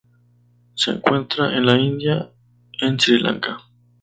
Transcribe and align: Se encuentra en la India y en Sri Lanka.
Se 0.73 0.89
encuentra 0.89 1.55
en 1.55 1.67
la 1.67 1.77
India 1.77 2.31
y 2.71 2.85
en 2.87 2.99
Sri 2.99 3.19
Lanka. 3.19 3.59